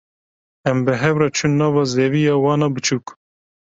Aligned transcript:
Em 0.69 0.77
bi 0.85 0.93
hev 1.01 1.15
re 1.19 1.27
çûn 1.37 1.53
nava 1.59 1.83
zeviya 1.93 2.35
wan 2.43 2.61
a 2.67 2.69
biçûk. 2.73 3.05